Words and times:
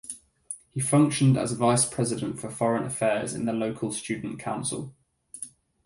He 0.71 0.79
functioned 0.79 1.37
as 1.37 1.51
vice 1.51 1.85
president 1.87 2.39
for 2.39 2.49
foreign 2.49 2.85
affairs 2.85 3.35
in 3.35 3.45
the 3.45 3.53
local 3.53 3.91
student 3.91 4.39
council. 4.39 4.95